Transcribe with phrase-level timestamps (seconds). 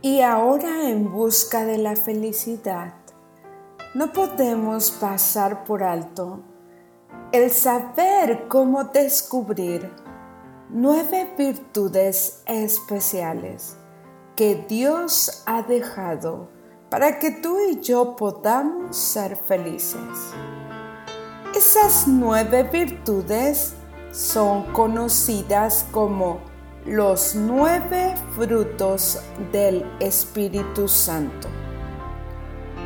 [0.00, 2.94] Y ahora en busca de la felicidad,
[3.94, 6.40] no podemos pasar por alto
[7.32, 9.90] el saber cómo descubrir
[10.70, 13.76] nueve virtudes especiales
[14.36, 16.48] que Dios ha dejado
[16.90, 20.32] para que tú y yo podamos ser felices.
[21.56, 23.74] Esas nueve virtudes
[24.12, 26.38] son conocidas como
[26.86, 29.20] los nueve frutos
[29.52, 31.48] del Espíritu Santo.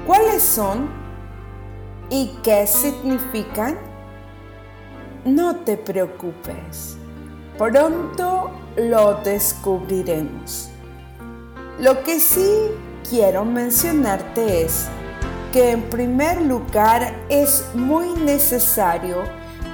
[0.07, 0.89] ¿Cuáles son
[2.11, 3.79] y qué significan?
[5.25, 6.97] No te preocupes,
[7.57, 10.69] pronto lo descubriremos.
[11.79, 12.71] Lo que sí
[13.09, 14.89] quiero mencionarte es
[15.53, 19.23] que en primer lugar es muy necesario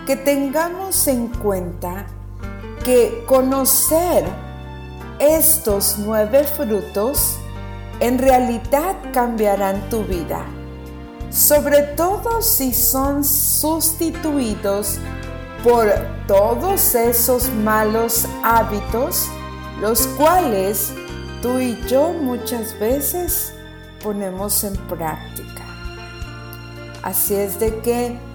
[0.06, 2.06] que tengamos en cuenta
[2.84, 4.24] que conocer
[5.18, 7.36] estos nueve frutos
[8.00, 10.44] en realidad cambiarán tu vida,
[11.30, 14.98] sobre todo si son sustituidos
[15.64, 15.92] por
[16.26, 19.26] todos esos malos hábitos,
[19.80, 20.92] los cuales
[21.42, 23.52] tú y yo muchas veces
[24.02, 25.64] ponemos en práctica.
[27.02, 28.27] Así es de que